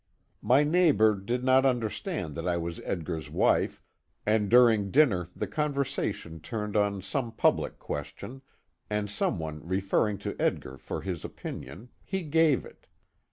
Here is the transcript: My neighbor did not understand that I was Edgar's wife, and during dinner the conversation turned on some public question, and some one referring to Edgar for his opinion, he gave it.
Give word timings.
My 0.41 0.63
neighbor 0.63 1.13
did 1.13 1.43
not 1.43 1.63
understand 1.63 2.33
that 2.33 2.47
I 2.47 2.57
was 2.57 2.81
Edgar's 2.83 3.29
wife, 3.29 3.79
and 4.25 4.49
during 4.49 4.89
dinner 4.89 5.29
the 5.35 5.45
conversation 5.45 6.39
turned 6.39 6.75
on 6.75 7.03
some 7.03 7.31
public 7.31 7.77
question, 7.77 8.41
and 8.89 9.11
some 9.11 9.37
one 9.37 9.63
referring 9.63 10.17
to 10.25 10.35
Edgar 10.39 10.79
for 10.79 11.01
his 11.01 11.23
opinion, 11.23 11.89
he 12.03 12.23
gave 12.23 12.65
it. 12.65 12.87